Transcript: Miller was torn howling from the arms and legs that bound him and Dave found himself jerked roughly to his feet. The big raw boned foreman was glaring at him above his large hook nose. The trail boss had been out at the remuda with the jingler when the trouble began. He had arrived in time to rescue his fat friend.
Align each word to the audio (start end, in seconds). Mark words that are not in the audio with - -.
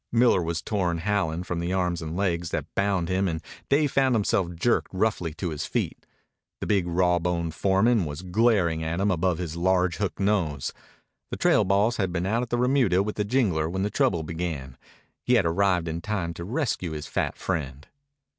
Miller 0.11 0.41
was 0.41 0.63
torn 0.63 0.97
howling 0.97 1.43
from 1.43 1.59
the 1.59 1.71
arms 1.71 2.01
and 2.01 2.17
legs 2.17 2.49
that 2.49 2.65
bound 2.73 3.07
him 3.07 3.27
and 3.27 3.39
Dave 3.69 3.91
found 3.91 4.15
himself 4.15 4.49
jerked 4.55 4.89
roughly 4.91 5.31
to 5.35 5.51
his 5.51 5.67
feet. 5.67 6.07
The 6.59 6.65
big 6.65 6.87
raw 6.87 7.19
boned 7.19 7.53
foreman 7.53 8.05
was 8.05 8.23
glaring 8.23 8.83
at 8.83 8.99
him 8.99 9.11
above 9.11 9.37
his 9.37 9.55
large 9.55 9.97
hook 9.97 10.19
nose. 10.19 10.73
The 11.29 11.37
trail 11.37 11.63
boss 11.65 11.97
had 11.97 12.11
been 12.11 12.25
out 12.25 12.41
at 12.41 12.49
the 12.49 12.57
remuda 12.57 13.03
with 13.03 13.15
the 13.15 13.23
jingler 13.23 13.69
when 13.69 13.83
the 13.83 13.91
trouble 13.91 14.23
began. 14.23 14.75
He 15.23 15.35
had 15.35 15.45
arrived 15.45 15.87
in 15.87 16.01
time 16.01 16.33
to 16.33 16.43
rescue 16.43 16.93
his 16.93 17.05
fat 17.05 17.37
friend. 17.37 17.85